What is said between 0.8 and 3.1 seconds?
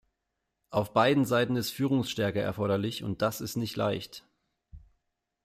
beiden Seiten ist Führungsstärke erforderlich,